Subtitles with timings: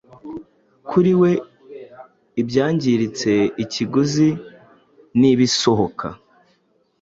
[0.87, 1.29] kuriwe
[2.41, 3.31] ibyangiritse
[3.63, 4.29] ikiguzi
[5.19, 6.07] nibisohoka